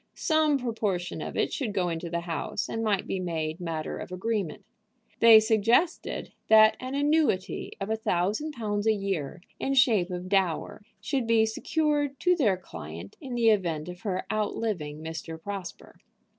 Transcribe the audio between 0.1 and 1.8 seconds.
Some proportion of it should